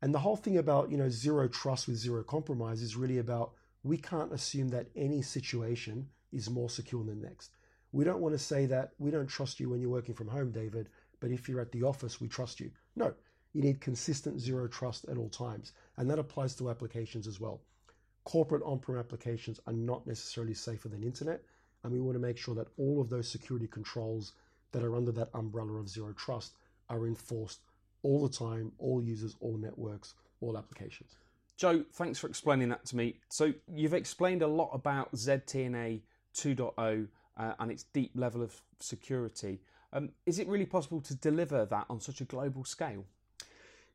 And 0.01 0.15
the 0.15 0.21
whole 0.21 0.37
thing 0.37 0.59
about 0.59 0.91
you 0.91 0.97
know 0.97 1.09
zero 1.09 1.49
trust 1.49 1.89
with 1.89 1.97
zero 1.97 2.23
compromise 2.23 2.83
is 2.83 2.97
really 2.97 3.19
about 3.19 3.55
we 3.83 3.99
can't 3.99 4.33
assume 4.33 4.69
that 4.69 4.89
any 4.97 5.23
situation 5.23 6.09
is 6.33 6.51
more 6.51 6.71
secure 6.71 7.05
than 7.05 7.21
the 7.21 7.29
next. 7.29 7.57
We 7.93 8.05
don't 8.05 8.21
want 8.21 8.35
to 8.35 8.39
say 8.39 8.67
that 8.67 8.93
we 8.99 9.11
don't 9.11 9.29
trust 9.29 9.61
you 9.61 9.71
when 9.71 9.81
you're 9.81 9.91
working 9.91 10.15
from 10.15 10.29
home, 10.29 10.51
David, 10.51 10.89
but 11.21 11.31
if 11.31 11.49
you're 11.49 11.61
at 11.61 11.73
the 11.73 11.85
office, 11.85 12.21
we 12.21 12.29
trust 12.29 12.61
you. 12.61 12.71
No, 12.97 13.15
you 13.53 13.63
need 13.63 13.81
consistent 13.81 14.41
zero 14.41 14.67
trust 14.67 15.05
at 15.09 15.17
all 15.17 15.29
times. 15.29 15.73
And 15.97 16.11
that 16.11 16.19
applies 16.19 16.55
to 16.57 16.71
applications 16.71 17.27
as 17.27 17.41
well. 17.41 17.63
Corporate 18.25 18.63
on 18.65 18.79
prem 18.79 18.99
applications 18.99 19.61
are 19.67 19.73
not 19.73 20.07
necessarily 20.07 20.55
safer 20.55 20.89
than 20.89 21.03
internet. 21.03 21.43
And 21.83 21.93
we 21.93 22.01
want 22.01 22.17
to 22.17 22.21
make 22.21 22.39
sure 22.39 22.55
that 22.55 22.69
all 22.79 23.01
of 23.01 23.11
those 23.11 23.29
security 23.29 23.67
controls 23.67 24.33
that 24.73 24.83
are 24.83 24.97
under 24.97 25.13
that 25.13 25.29
umbrella 25.35 25.75
of 25.75 25.89
zero 25.89 26.15
trust 26.17 26.55
are 26.89 27.07
enforced 27.07 27.61
all 28.03 28.27
the 28.27 28.35
time, 28.35 28.73
all 28.79 29.03
users, 29.03 29.37
all 29.41 29.57
networks, 29.57 30.15
all 30.41 30.57
applications. 30.57 31.17
Joe, 31.57 31.85
thanks 31.93 32.19
for 32.19 32.27
explaining 32.27 32.69
that 32.71 32.85
to 32.87 32.97
me. 32.97 33.17
So, 33.29 33.53
you've 33.73 33.95
explained 33.95 34.43
a 34.43 34.47
lot 34.47 34.71
about 34.73 35.13
ZTNA 35.15 36.01
2.0 36.35 37.09
uh, 37.37 37.53
and 37.59 37.71
its 37.71 37.85
deep 37.85 38.11
level 38.15 38.43
of 38.43 38.61
security. 38.81 39.61
Um, 39.93 40.11
is 40.27 40.39
it 40.39 40.49
really 40.49 40.67
possible 40.67 41.01
to 41.03 41.15
deliver 41.15 41.65
that 41.67 41.87
on 41.89 42.01
such 42.01 42.21
a 42.21 42.25
global 42.25 42.65
scale? 42.65 43.05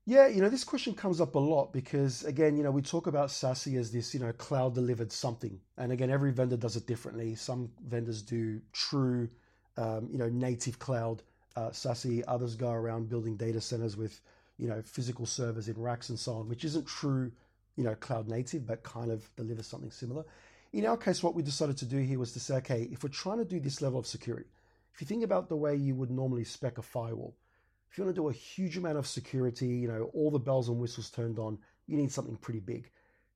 Yeah, 0.06 0.28
you 0.28 0.42
know, 0.42 0.50
this 0.50 0.64
question 0.64 0.96
comes 0.96 1.22
up 1.22 1.36
a 1.36 1.40
lot 1.40 1.72
because, 1.72 2.24
again, 2.24 2.58
you 2.58 2.64
know, 2.64 2.72
we 2.72 2.82
talk 2.82 3.06
about 3.06 3.30
SASE 3.30 3.78
as 3.78 3.92
this, 3.92 4.14
you 4.14 4.20
know, 4.20 4.32
cloud 4.34 4.74
delivered 4.74 5.12
something. 5.12 5.60
And 5.78 5.92
again, 5.92 6.10
every 6.10 6.32
vendor 6.32 6.58
does 6.58 6.76
it 6.76 6.88
differently. 6.88 7.36
Some 7.36 7.70
vendors 7.88 8.24
do 8.24 8.60
true, 8.74 9.30
um, 9.78 10.10
you 10.12 10.18
know, 10.18 10.30
native 10.30 10.80
cloud 10.80 11.22
uh, 11.56 11.70
SASE. 11.70 12.24
Others 12.28 12.56
go 12.56 12.72
around 12.72 13.08
building 13.10 13.36
data 13.36 13.62
centers 13.62 13.96
with, 13.96 14.20
you 14.58 14.68
know, 14.68 14.82
physical 14.82 15.28
servers 15.28 15.68
in 15.70 15.80
racks 15.80 16.10
and 16.10 16.18
so 16.18 16.34
on, 16.34 16.50
which 16.50 16.66
isn't 16.66 16.88
true, 16.88 17.32
you 17.76 17.84
know, 17.84 17.94
cloud 17.96 18.28
native, 18.28 18.66
but 18.66 18.82
kind 18.82 19.12
of 19.12 19.30
delivers 19.36 19.68
something 19.68 19.92
similar. 19.92 20.26
In 20.74 20.88
our 20.88 20.98
case, 20.98 21.22
what 21.22 21.36
we 21.36 21.44
decided 21.44 21.78
to 21.78 21.86
do 21.86 21.98
here 21.98 22.18
was 22.18 22.32
to 22.34 22.40
say, 22.40 22.56
okay, 22.56 22.90
if 22.92 23.04
we're 23.04 23.10
trying 23.10 23.40
to 23.40 23.46
do 23.46 23.60
this 23.60 23.80
level 23.82 24.00
of 24.00 24.08
security, 24.08 24.50
if 24.94 25.02
you 25.02 25.08
think 25.08 25.24
about 25.24 25.50
the 25.50 25.56
way 25.56 25.76
you 25.76 25.94
would 25.94 26.10
normally 26.10 26.46
spec 26.46 26.80
a 26.80 26.82
firewall, 26.82 27.36
if 27.90 27.98
you 27.98 28.04
want 28.04 28.16
to 28.16 28.22
do 28.22 28.30
a 28.30 28.34
huge 28.34 28.78
amount 28.78 28.98
of 28.98 29.08
security, 29.08 29.68
you 29.68 29.88
know, 29.88 30.10
all 30.14 30.30
the 30.30 30.40
bells 30.40 30.70
and 30.70 30.80
whistles 30.80 31.10
turned 31.10 31.40
on, 31.40 31.58
you 31.88 31.98
need 31.98 32.12
something 32.12 32.36
pretty 32.38 32.60
big. 32.60 32.90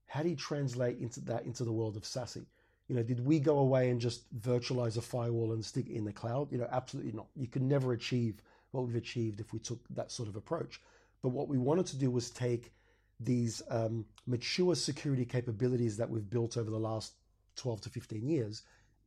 How 0.05 0.21
do 0.21 0.29
you 0.29 0.35
translate 0.35 0.99
into 0.99 1.21
that 1.21 1.45
into 1.45 1.63
the 1.63 1.71
world 1.71 1.97
of 1.97 2.03
SASE? 2.03 2.45
You 2.87 2.95
know, 2.95 3.03
did 3.03 3.25
we 3.25 3.39
go 3.39 3.59
away 3.59 3.89
and 3.89 3.99
just 3.99 4.31
virtualize 4.41 4.97
a 4.97 5.01
firewall 5.01 5.53
and 5.53 5.65
stick 5.65 5.87
it 5.87 5.95
in 5.95 6.05
the 6.05 6.13
cloud? 6.13 6.51
You 6.51 6.59
know, 6.59 6.67
absolutely 6.71 7.13
not. 7.13 7.27
You 7.35 7.47
could 7.47 7.63
never 7.63 7.93
achieve 7.93 8.41
what 8.71 8.85
we've 8.85 8.95
achieved 8.95 9.39
if 9.39 9.53
we 9.53 9.59
took 9.59 9.79
that 9.89 10.11
sort 10.11 10.29
of 10.29 10.35
approach. 10.35 10.81
But 11.21 11.29
what 11.29 11.47
we 11.47 11.57
wanted 11.57 11.87
to 11.87 11.97
do 11.97 12.11
was 12.11 12.29
take 12.29 12.73
these 13.19 13.61
um, 13.69 14.05
mature 14.27 14.75
security 14.75 15.25
capabilities 15.25 15.97
that 15.97 16.09
we've 16.09 16.29
built 16.29 16.57
over 16.57 16.69
the 16.69 16.77
last 16.77 17.13
12 17.55 17.81
to 17.81 17.89
15 17.89 18.27
years 18.27 18.63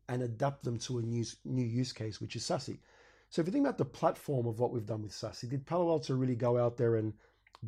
and 0.08 0.22
adapt 0.22 0.64
them 0.64 0.78
to 0.78 0.98
a 0.98 1.02
new, 1.02 1.24
new 1.44 1.64
use 1.64 1.92
case, 1.92 2.20
which 2.20 2.36
is 2.36 2.42
SASE. 2.42 2.78
So 3.36 3.42
if 3.42 3.48
you 3.48 3.52
think 3.52 3.66
about 3.66 3.76
the 3.76 3.84
platform 3.84 4.46
of 4.46 4.60
what 4.60 4.72
we've 4.72 4.86
done 4.86 5.02
with 5.02 5.12
SASE, 5.12 5.50
did 5.50 5.66
Palo 5.66 5.90
Alto 5.90 6.14
really 6.14 6.34
go 6.34 6.56
out 6.56 6.78
there 6.78 6.96
and 6.96 7.12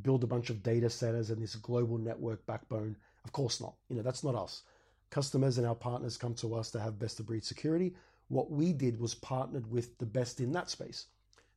build 0.00 0.24
a 0.24 0.26
bunch 0.26 0.48
of 0.48 0.62
data 0.62 0.88
centers 0.88 1.28
and 1.28 1.42
this 1.42 1.56
global 1.56 1.98
network 1.98 2.46
backbone? 2.46 2.96
Of 3.26 3.32
course 3.32 3.60
not. 3.60 3.74
You 3.90 3.96
know, 3.96 4.02
that's 4.02 4.24
not 4.24 4.34
us. 4.34 4.62
Customers 5.10 5.58
and 5.58 5.66
our 5.66 5.74
partners 5.74 6.16
come 6.16 6.32
to 6.36 6.54
us 6.54 6.70
to 6.70 6.80
have 6.80 6.98
best 6.98 7.20
of 7.20 7.26
breed 7.26 7.44
security. 7.44 7.94
What 8.28 8.50
we 8.50 8.72
did 8.72 8.98
was 8.98 9.14
partnered 9.14 9.70
with 9.70 9.98
the 9.98 10.06
best 10.06 10.40
in 10.40 10.52
that 10.52 10.70
space. 10.70 11.08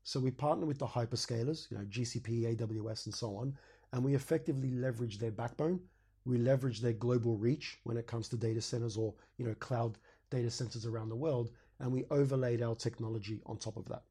So 0.04 0.20
we 0.20 0.30
partnered 0.30 0.68
with 0.68 0.80
the 0.80 0.88
hyperscalers, 0.88 1.72
you 1.72 1.78
know, 1.78 1.86
GCP, 1.86 2.58
AWS, 2.58 3.06
and 3.06 3.16
so 3.16 3.38
on, 3.38 3.58
and 3.94 4.04
we 4.04 4.14
effectively 4.14 4.72
leverage 4.72 5.20
their 5.20 5.32
backbone. 5.32 5.80
We 6.26 6.38
leverage 6.38 6.82
their 6.82 6.92
global 6.92 7.38
reach 7.38 7.80
when 7.86 7.96
it 7.96 8.08
comes 8.08 8.28
to 8.28 8.36
data 8.36 8.60
centers 8.60 8.98
or 8.98 9.14
you 9.38 9.46
know 9.46 9.54
cloud 9.54 9.98
data 10.30 10.52
centers 10.52 10.86
around 10.86 11.08
the 11.08 11.16
world, 11.16 11.52
and 11.82 11.92
we 11.92 12.06
overlaid 12.10 12.62
our 12.62 12.76
technology 12.76 13.42
on 13.46 13.58
top 13.58 13.78
of 13.78 13.88
that. 13.90 14.04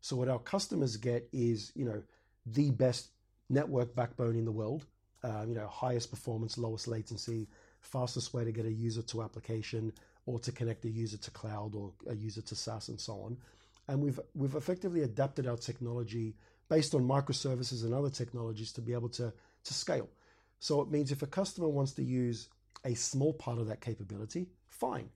So 0.00 0.16
what 0.16 0.28
our 0.28 0.38
customers 0.38 0.96
get 0.96 1.28
is 1.32 1.72
you 1.74 1.84
know 1.84 2.02
the 2.46 2.70
best 2.70 3.10
network 3.50 3.94
backbone 3.94 4.36
in 4.36 4.44
the 4.44 4.52
world, 4.52 4.86
uh, 5.22 5.44
you 5.46 5.54
know 5.54 5.66
highest 5.66 6.10
performance, 6.10 6.56
lowest 6.56 6.88
latency, 6.88 7.48
fastest 7.80 8.32
way 8.32 8.44
to 8.44 8.52
get 8.52 8.64
a 8.64 8.72
user 8.72 9.02
to 9.02 9.22
application 9.22 9.92
or 10.26 10.38
to 10.38 10.52
connect 10.52 10.84
a 10.84 10.90
user 10.90 11.16
to 11.16 11.30
cloud 11.30 11.74
or 11.74 11.92
a 12.08 12.14
user 12.14 12.42
to 12.42 12.54
SaaS 12.54 12.88
and 12.88 13.00
so 13.00 13.14
on 13.20 13.36
and 13.88 14.00
we've 14.00 14.20
we've 14.34 14.54
effectively 14.54 15.02
adapted 15.02 15.46
our 15.46 15.56
technology 15.56 16.34
based 16.68 16.94
on 16.94 17.02
microservices 17.02 17.84
and 17.84 17.94
other 17.94 18.10
technologies 18.10 18.72
to 18.72 18.80
be 18.80 18.92
able 18.92 19.08
to 19.08 19.32
to 19.64 19.74
scale. 19.74 20.08
So 20.60 20.80
it 20.80 20.90
means 20.90 21.10
if 21.10 21.22
a 21.22 21.26
customer 21.26 21.68
wants 21.68 21.92
to 21.92 22.02
use 22.02 22.48
a 22.84 22.94
small 22.94 23.32
part 23.32 23.58
of 23.58 23.66
that 23.68 23.80
capability, 23.80 24.48
fine, 24.68 25.08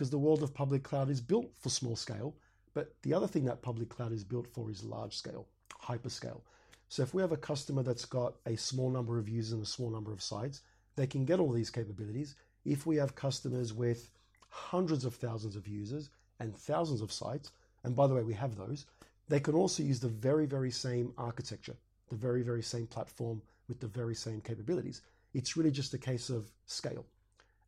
because 0.00 0.08
the 0.08 0.16
world 0.16 0.42
of 0.42 0.54
public 0.54 0.82
cloud 0.82 1.10
is 1.10 1.20
built 1.20 1.50
for 1.58 1.68
small 1.68 1.94
scale. 1.94 2.34
But 2.72 2.94
the 3.02 3.12
other 3.12 3.26
thing 3.26 3.44
that 3.44 3.60
public 3.60 3.90
cloud 3.90 4.12
is 4.12 4.24
built 4.24 4.46
for 4.46 4.70
is 4.70 4.82
large 4.82 5.14
scale, 5.14 5.46
hyperscale. 5.78 6.40
So 6.88 7.02
if 7.02 7.12
we 7.12 7.20
have 7.20 7.32
a 7.32 7.36
customer 7.36 7.82
that's 7.82 8.06
got 8.06 8.36
a 8.46 8.56
small 8.56 8.88
number 8.88 9.18
of 9.18 9.28
users 9.28 9.52
and 9.52 9.62
a 9.62 9.66
small 9.66 9.90
number 9.90 10.10
of 10.10 10.22
sites, 10.22 10.62
they 10.96 11.06
can 11.06 11.26
get 11.26 11.38
all 11.38 11.52
these 11.52 11.68
capabilities. 11.68 12.34
If 12.64 12.86
we 12.86 12.96
have 12.96 13.14
customers 13.14 13.74
with 13.74 14.08
hundreds 14.48 15.04
of 15.04 15.16
thousands 15.16 15.54
of 15.54 15.68
users 15.68 16.08
and 16.38 16.56
thousands 16.56 17.02
of 17.02 17.12
sites, 17.12 17.50
and 17.84 17.94
by 17.94 18.06
the 18.06 18.14
way, 18.14 18.22
we 18.22 18.32
have 18.32 18.56
those, 18.56 18.86
they 19.28 19.38
can 19.38 19.54
also 19.54 19.82
use 19.82 20.00
the 20.00 20.08
very, 20.08 20.46
very 20.46 20.70
same 20.70 21.12
architecture, 21.18 21.76
the 22.08 22.16
very, 22.16 22.40
very 22.40 22.62
same 22.62 22.86
platform 22.86 23.42
with 23.68 23.80
the 23.80 23.86
very 23.86 24.14
same 24.14 24.40
capabilities. 24.40 25.02
It's 25.34 25.58
really 25.58 25.70
just 25.70 25.92
a 25.92 25.98
case 25.98 26.30
of 26.30 26.50
scale. 26.64 27.04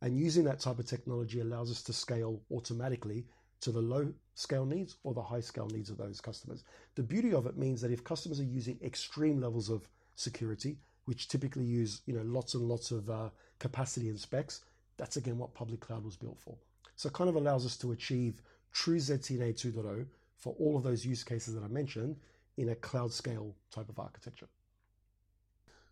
And 0.03 0.17
using 0.17 0.43
that 0.43 0.59
type 0.59 0.79
of 0.79 0.85
technology 0.85 1.39
allows 1.39 1.71
us 1.71 1.81
to 1.83 1.93
scale 1.93 2.41
automatically 2.51 3.25
to 3.61 3.71
the 3.71 3.79
low 3.79 4.13
scale 4.35 4.65
needs 4.65 4.97
or 5.03 5.13
the 5.13 5.21
high 5.21 5.39
scale 5.39 5.69
needs 5.69 5.89
of 5.89 5.97
those 5.97 6.19
customers. 6.19 6.65
The 6.95 7.03
beauty 7.03 7.33
of 7.33 7.45
it 7.45 7.57
means 7.57 7.79
that 7.79 7.89
if 7.89 8.03
customers 8.03 8.41
are 8.41 8.43
using 8.43 8.77
extreme 8.83 9.39
levels 9.39 9.69
of 9.69 9.87
security, 10.15 10.77
which 11.05 11.29
typically 11.29 11.63
use 11.63 12.01
you 12.05 12.13
know 12.13 12.23
lots 12.25 12.53
and 12.53 12.67
lots 12.67 12.91
of 12.91 13.09
uh, 13.09 13.29
capacity 13.59 14.09
and 14.09 14.19
specs, 14.19 14.65
that's 14.97 15.15
again 15.15 15.37
what 15.37 15.53
public 15.53 15.79
cloud 15.79 16.03
was 16.03 16.17
built 16.17 16.37
for. 16.37 16.57
So 16.97 17.07
it 17.07 17.13
kind 17.13 17.29
of 17.29 17.37
allows 17.37 17.65
us 17.65 17.77
to 17.77 17.93
achieve 17.93 18.41
true 18.73 18.97
ZTNA 18.97 19.53
2.0 19.53 20.05
for 20.35 20.53
all 20.59 20.75
of 20.75 20.83
those 20.83 21.05
use 21.05 21.23
cases 21.23 21.55
that 21.55 21.63
I 21.63 21.69
mentioned 21.69 22.17
in 22.57 22.67
a 22.67 22.75
cloud 22.75 23.13
scale 23.13 23.55
type 23.71 23.87
of 23.87 23.99
architecture. 23.99 24.49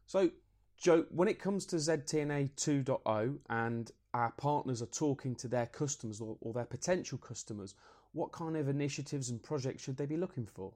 So, 0.06 0.32
Joe, 0.78 1.06
when 1.12 1.30
it 1.30 1.40
comes 1.40 1.66
to 1.68 1.78
ZTNA 1.78 2.52
2.0 2.56 3.38
and 3.50 3.92
our 4.14 4.32
partners 4.32 4.82
are 4.82 4.88
talking 4.88 5.36
to 5.36 5.48
their 5.48 5.68
customers 5.68 6.22
or, 6.22 6.38
or 6.42 6.54
their 6.54 6.66
potential 6.66 7.18
customers, 7.18 7.76
what 8.14 8.32
kind 8.32 8.58
of 8.58 8.68
initiatives 8.68 9.30
and 9.30 9.42
projects 9.42 9.84
should 9.84 9.98
they 9.98 10.06
be 10.06 10.18
looking 10.18 10.46
for? 10.46 10.74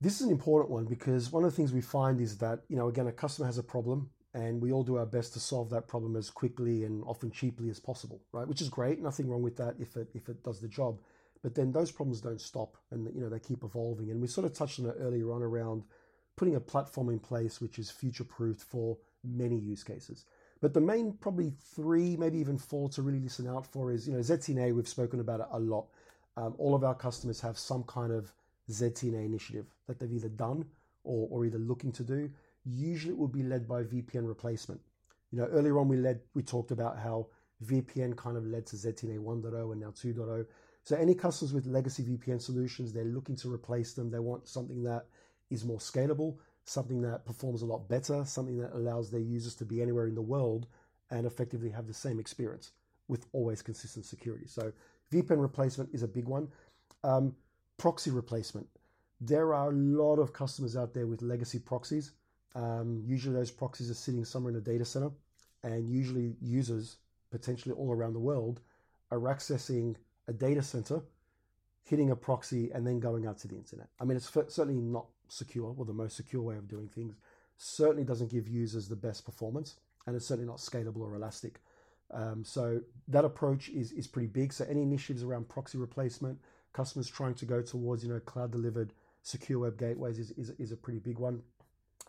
This 0.00 0.20
is 0.20 0.26
an 0.26 0.32
important 0.32 0.70
one 0.70 0.86
because 0.86 1.30
one 1.30 1.44
of 1.44 1.50
the 1.50 1.56
things 1.56 1.72
we 1.72 1.82
find 1.82 2.20
is 2.20 2.38
that, 2.38 2.60
you 2.68 2.76
know, 2.76 2.88
again, 2.88 3.06
a 3.06 3.12
customer 3.12 3.46
has 3.46 3.58
a 3.58 3.62
problem 3.62 4.10
and 4.34 4.60
we 4.60 4.72
all 4.72 4.82
do 4.82 4.96
our 4.96 5.06
best 5.06 5.32
to 5.34 5.40
solve 5.40 5.70
that 5.70 5.88
problem 5.88 6.16
as 6.16 6.30
quickly 6.30 6.84
and 6.84 7.02
often 7.04 7.30
cheaply 7.30 7.68
as 7.68 7.80
possible, 7.80 8.20
right? 8.32 8.46
Which 8.46 8.60
is 8.62 8.68
great, 8.68 9.02
nothing 9.02 9.28
wrong 9.28 9.42
with 9.42 9.56
that 9.56 9.74
if 9.78 9.96
it 9.96 10.08
if 10.14 10.28
it 10.28 10.42
does 10.42 10.60
the 10.60 10.68
job. 10.68 11.00
But 11.42 11.54
then 11.54 11.72
those 11.72 11.90
problems 11.90 12.20
don't 12.20 12.40
stop, 12.40 12.76
and 12.90 13.08
you 13.14 13.20
know 13.20 13.28
they 13.28 13.40
keep 13.40 13.64
evolving. 13.64 14.10
And 14.10 14.20
we 14.20 14.28
sort 14.28 14.44
of 14.44 14.52
touched 14.52 14.78
on 14.78 14.86
it 14.86 14.96
earlier 15.00 15.32
on 15.32 15.42
around 15.42 15.84
putting 16.36 16.54
a 16.54 16.60
platform 16.60 17.08
in 17.08 17.18
place 17.18 17.60
which 17.60 17.78
is 17.78 17.90
future 17.90 18.24
proofed 18.24 18.62
for 18.62 18.98
many 19.24 19.58
use 19.58 19.82
cases. 19.82 20.24
But 20.60 20.74
the 20.74 20.80
main 20.80 21.14
probably 21.14 21.52
three, 21.74 22.16
maybe 22.16 22.38
even 22.38 22.58
four 22.58 22.88
to 22.90 23.02
really 23.02 23.20
listen 23.20 23.48
out 23.48 23.66
for 23.66 23.92
is 23.92 24.06
you 24.06 24.12
know 24.12 24.20
ZTNA. 24.20 24.74
We've 24.74 24.88
spoken 24.88 25.20
about 25.20 25.40
it 25.40 25.46
a 25.52 25.58
lot. 25.58 25.86
Um, 26.36 26.54
all 26.58 26.74
of 26.74 26.84
our 26.84 26.94
customers 26.94 27.40
have 27.40 27.58
some 27.58 27.82
kind 27.84 28.12
of 28.12 28.32
ZTNA 28.70 29.24
initiative 29.24 29.66
that 29.86 29.98
they've 29.98 30.12
either 30.12 30.28
done 30.28 30.64
or, 31.02 31.26
or 31.30 31.44
either 31.44 31.58
looking 31.58 31.92
to 31.92 32.02
do 32.02 32.30
usually 32.64 33.12
it 33.12 33.18
will 33.18 33.28
be 33.28 33.42
led 33.42 33.66
by 33.66 33.82
VPN 33.82 34.26
replacement. 34.26 34.80
You 35.30 35.38
know, 35.38 35.46
earlier 35.46 35.78
on 35.78 35.88
we 35.88 35.96
led 35.96 36.20
we 36.34 36.42
talked 36.42 36.70
about 36.70 36.98
how 36.98 37.28
VPN 37.64 38.16
kind 38.16 38.36
of 38.36 38.46
led 38.46 38.66
to 38.66 38.76
ZTNA 38.76 39.18
1.0 39.18 39.72
and 39.72 39.80
now 39.80 39.90
2.0. 39.90 40.46
So 40.82 40.96
any 40.96 41.14
customers 41.14 41.52
with 41.52 41.66
legacy 41.66 42.02
VPN 42.02 42.40
solutions, 42.40 42.92
they're 42.92 43.04
looking 43.04 43.36
to 43.36 43.52
replace 43.52 43.92
them. 43.92 44.10
They 44.10 44.18
want 44.18 44.48
something 44.48 44.82
that 44.84 45.06
is 45.50 45.64
more 45.64 45.78
scalable, 45.78 46.36
something 46.64 47.00
that 47.02 47.24
performs 47.24 47.62
a 47.62 47.66
lot 47.66 47.88
better, 47.88 48.24
something 48.24 48.58
that 48.58 48.74
allows 48.74 49.10
their 49.10 49.20
users 49.20 49.54
to 49.56 49.64
be 49.64 49.82
anywhere 49.82 50.06
in 50.06 50.14
the 50.14 50.22
world 50.22 50.66
and 51.10 51.26
effectively 51.26 51.70
have 51.70 51.86
the 51.86 51.94
same 51.94 52.20
experience 52.20 52.72
with 53.08 53.26
always 53.32 53.62
consistent 53.62 54.04
security. 54.04 54.46
So 54.46 54.72
VPN 55.12 55.40
replacement 55.40 55.90
is 55.92 56.02
a 56.02 56.08
big 56.08 56.26
one. 56.26 56.48
Um, 57.02 57.34
proxy 57.76 58.10
replacement. 58.10 58.68
There 59.20 59.54
are 59.54 59.70
a 59.70 59.74
lot 59.74 60.16
of 60.16 60.32
customers 60.32 60.76
out 60.76 60.94
there 60.94 61.06
with 61.06 61.22
legacy 61.22 61.58
proxies 61.58 62.12
um, 62.54 63.02
usually, 63.06 63.34
those 63.34 63.50
proxies 63.50 63.90
are 63.90 63.94
sitting 63.94 64.24
somewhere 64.24 64.52
in 64.52 64.58
a 64.58 64.60
data 64.60 64.84
center, 64.84 65.10
and 65.62 65.88
usually, 65.88 66.34
users 66.40 66.96
potentially 67.30 67.74
all 67.74 67.92
around 67.92 68.12
the 68.12 68.20
world 68.20 68.60
are 69.10 69.20
accessing 69.20 69.94
a 70.26 70.32
data 70.32 70.62
center, 70.62 71.00
hitting 71.84 72.10
a 72.10 72.16
proxy, 72.16 72.70
and 72.72 72.86
then 72.86 72.98
going 72.98 73.26
out 73.26 73.38
to 73.38 73.48
the 73.48 73.56
internet. 73.56 73.88
I 74.00 74.04
mean, 74.04 74.16
it's 74.16 74.30
certainly 74.30 74.80
not 74.80 75.06
secure 75.30 75.74
or 75.76 75.84
the 75.84 75.92
most 75.92 76.16
secure 76.16 76.42
way 76.42 76.56
of 76.56 76.68
doing 76.68 76.88
things. 76.88 77.14
Certainly 77.56 78.04
doesn't 78.04 78.30
give 78.30 78.48
users 78.48 78.88
the 78.88 78.96
best 78.96 79.24
performance, 79.24 79.76
and 80.06 80.16
it's 80.16 80.26
certainly 80.26 80.48
not 80.48 80.58
scalable 80.58 81.00
or 81.00 81.14
elastic. 81.14 81.60
Um, 82.12 82.44
so 82.44 82.80
that 83.08 83.24
approach 83.24 83.68
is 83.68 83.92
is 83.92 84.06
pretty 84.06 84.28
big. 84.28 84.52
So 84.52 84.64
any 84.68 84.82
initiatives 84.82 85.22
around 85.22 85.48
proxy 85.48 85.78
replacement, 85.78 86.38
customers 86.72 87.08
trying 87.08 87.34
to 87.34 87.46
go 87.46 87.62
towards 87.62 88.04
you 88.04 88.12
know 88.12 88.20
cloud 88.20 88.50
delivered 88.50 88.92
secure 89.22 89.58
web 89.58 89.78
gateways 89.78 90.18
is, 90.18 90.30
is, 90.32 90.50
is 90.58 90.72
a 90.72 90.76
pretty 90.76 90.98
big 90.98 91.18
one. 91.18 91.42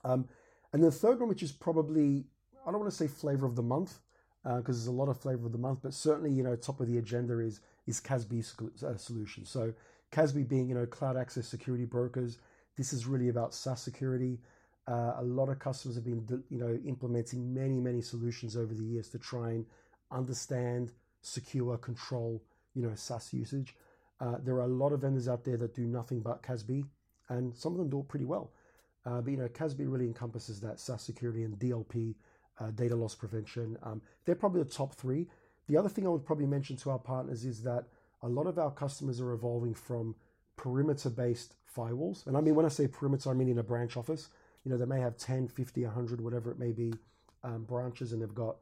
Um, 0.03 0.27
and 0.73 0.83
the 0.83 0.91
third 0.91 1.19
one, 1.19 1.29
which 1.29 1.43
is 1.43 1.51
probably, 1.51 2.25
I 2.65 2.71
don't 2.71 2.79
want 2.79 2.91
to 2.91 2.97
say 2.97 3.07
flavor 3.07 3.45
of 3.45 3.55
the 3.55 3.63
month, 3.63 3.99
because 4.43 4.59
uh, 4.59 4.71
there's 4.71 4.87
a 4.87 4.91
lot 4.91 5.09
of 5.09 5.19
flavor 5.19 5.45
of 5.45 5.51
the 5.51 5.57
month, 5.57 5.79
but 5.83 5.93
certainly, 5.93 6.31
you 6.31 6.43
know, 6.43 6.55
top 6.55 6.79
of 6.79 6.87
the 6.87 6.97
agenda 6.97 7.39
is 7.39 7.59
is 7.87 7.99
CASB 7.99 8.83
uh, 8.83 8.97
solution. 8.97 9.45
So 9.45 9.73
CASB 10.11 10.47
being, 10.47 10.69
you 10.69 10.75
know, 10.75 10.85
cloud 10.85 11.17
access 11.17 11.47
security 11.47 11.85
brokers. 11.85 12.37
This 12.81 12.93
is 12.93 13.05
really 13.05 13.29
about 13.29 13.53
SaaS 13.53 13.79
security. 13.79 14.39
Uh, 14.88 15.13
a 15.19 15.23
lot 15.23 15.50
of 15.50 15.59
customers 15.59 15.93
have 15.97 16.03
been, 16.03 16.25
you 16.50 16.57
know, 16.57 16.79
implementing 16.83 17.53
many, 17.53 17.79
many 17.79 18.01
solutions 18.01 18.57
over 18.57 18.73
the 18.73 18.83
years 18.83 19.07
to 19.09 19.19
try 19.19 19.51
and 19.51 19.67
understand, 20.09 20.91
secure, 21.21 21.77
control, 21.77 22.41
you 22.73 22.81
know, 22.81 22.95
SaaS 22.95 23.33
usage. 23.33 23.75
Uh, 24.19 24.38
there 24.43 24.55
are 24.55 24.63
a 24.63 24.67
lot 24.81 24.93
of 24.93 25.01
vendors 25.01 25.27
out 25.27 25.43
there 25.43 25.57
that 25.57 25.75
do 25.75 25.83
nothing 25.83 26.21
but 26.21 26.41
CASB, 26.41 26.83
and 27.29 27.55
some 27.55 27.73
of 27.73 27.77
them 27.77 27.88
do 27.88 28.00
it 28.00 28.07
pretty 28.07 28.25
well. 28.25 28.51
Uh, 29.05 29.21
but 29.21 29.29
you 29.29 29.38
know, 29.38 29.47
CASB 29.47 29.81
really 29.81 30.07
encompasses 30.07 30.59
that 30.61 30.79
SaaS 30.79 31.03
security 31.03 31.43
and 31.43 31.59
DLP, 31.59 32.15
uh, 32.59 32.71
data 32.71 32.95
loss 32.95 33.13
prevention. 33.13 33.77
Um, 33.83 34.01
they're 34.25 34.33
probably 34.33 34.63
the 34.63 34.69
top 34.69 34.95
three. 34.95 35.27
The 35.67 35.77
other 35.77 35.89
thing 35.89 36.07
I 36.07 36.09
would 36.09 36.25
probably 36.25 36.47
mention 36.47 36.77
to 36.77 36.89
our 36.89 37.00
partners 37.00 37.45
is 37.45 37.61
that 37.61 37.85
a 38.23 38.27
lot 38.27 38.47
of 38.47 38.57
our 38.57 38.71
customers 38.71 39.21
are 39.21 39.33
evolving 39.33 39.75
from 39.75 40.15
perimeter-based 40.61 41.55
firewalls. 41.75 42.25
And 42.27 42.37
I 42.37 42.41
mean, 42.41 42.55
when 42.55 42.65
I 42.65 42.69
say 42.69 42.87
perimeter, 42.87 43.31
I 43.31 43.33
mean 43.33 43.49
in 43.49 43.57
a 43.57 43.63
branch 43.63 43.97
office. 43.97 44.29
You 44.63 44.71
know, 44.71 44.77
they 44.77 44.85
may 44.85 44.99
have 44.99 45.17
10, 45.17 45.47
50, 45.47 45.83
100, 45.83 46.21
whatever 46.21 46.51
it 46.51 46.59
may 46.59 46.71
be, 46.71 46.93
um, 47.43 47.63
branches, 47.63 48.13
and 48.13 48.21
they've 48.21 48.33
got 48.33 48.57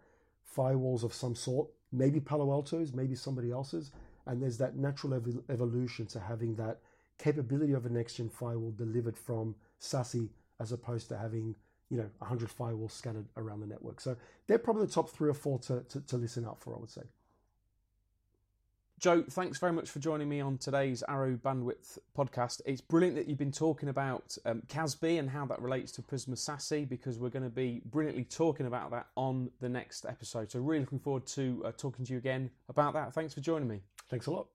firewalls 0.55 1.03
of 1.03 1.13
some 1.13 1.35
sort, 1.35 1.67
maybe 1.91 2.21
Palo 2.21 2.51
Alto's, 2.51 2.93
maybe 2.93 3.15
somebody 3.15 3.51
else's. 3.51 3.91
And 4.25 4.41
there's 4.41 4.57
that 4.59 4.77
natural 4.77 5.13
ev- 5.13 5.43
evolution 5.49 6.05
to 6.07 6.19
having 6.21 6.55
that 6.55 6.79
capability 7.17 7.73
of 7.73 7.85
a 7.85 7.89
next 7.89 8.15
gen 8.15 8.29
firewall 8.29 8.71
delivered 8.71 9.17
from 9.17 9.55
SASE 9.81 10.29
as 10.61 10.71
opposed 10.71 11.09
to 11.09 11.17
having 11.17 11.55
you 11.89 11.97
know 11.97 12.09
100 12.19 12.49
firewalls 12.49 12.91
scattered 12.91 13.25
around 13.35 13.59
the 13.59 13.67
network. 13.67 13.99
So 13.99 14.15
they're 14.47 14.57
probably 14.57 14.85
the 14.85 14.91
top 14.91 15.09
three 15.09 15.29
or 15.29 15.33
four 15.33 15.59
to, 15.59 15.83
to, 15.89 16.01
to 16.01 16.17
listen 16.17 16.45
out 16.45 16.61
for, 16.61 16.75
I 16.75 16.79
would 16.79 16.91
say. 16.91 17.01
Joe, 18.99 19.23
thanks 19.29 19.57
very 19.59 19.71
much 19.71 19.89
for 19.89 19.99
joining 19.99 20.27
me 20.27 20.41
on 20.41 20.57
today's 20.57 21.03
Arrow 21.07 21.37
Bandwidth 21.37 21.99
podcast. 22.17 22.59
It's 22.65 22.81
brilliant 22.81 23.15
that 23.15 23.29
you've 23.29 23.37
been 23.37 23.49
talking 23.49 23.87
about 23.87 24.37
um, 24.45 24.61
CASB 24.67 25.17
and 25.17 25.29
how 25.29 25.45
that 25.45 25.61
relates 25.61 25.93
to 25.93 26.01
Prisma 26.01 26.35
SASE 26.35 26.89
because 26.89 27.17
we're 27.17 27.29
going 27.29 27.43
to 27.43 27.49
be 27.49 27.81
brilliantly 27.85 28.25
talking 28.25 28.65
about 28.65 28.91
that 28.91 29.07
on 29.15 29.51
the 29.61 29.69
next 29.69 30.05
episode. 30.05 30.51
So, 30.51 30.59
really 30.59 30.81
looking 30.81 30.99
forward 30.99 31.25
to 31.27 31.63
uh, 31.65 31.71
talking 31.71 32.03
to 32.05 32.11
you 32.11 32.17
again 32.17 32.49
about 32.67 32.93
that. 32.93 33.13
Thanks 33.13 33.33
for 33.33 33.39
joining 33.39 33.69
me. 33.69 33.79
Thanks 34.09 34.27
a 34.27 34.31
lot. 34.31 34.47